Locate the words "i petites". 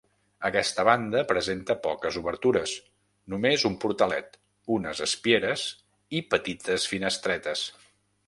6.21-6.89